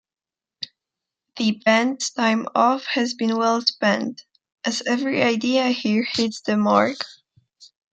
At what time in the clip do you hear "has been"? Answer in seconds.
2.85-3.37